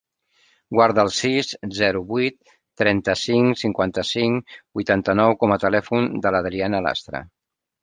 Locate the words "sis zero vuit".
1.17-2.53